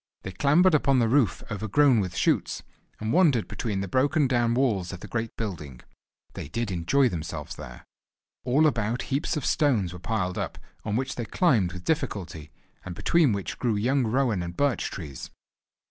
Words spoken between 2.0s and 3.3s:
shoots, and